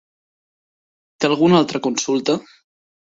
Té 1.19 1.29
alguna 1.29 1.59
altra 1.65 1.81
consulta? 1.89 2.35